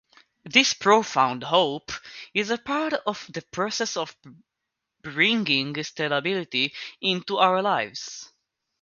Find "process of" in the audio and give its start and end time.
3.43-4.15